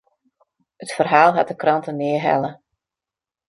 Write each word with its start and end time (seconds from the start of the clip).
It 0.83 0.93
ferhaal 0.95 1.35
hat 1.35 1.49
de 1.51 1.55
krante 1.61 1.91
nea 1.99 2.19
helle. 2.25 2.51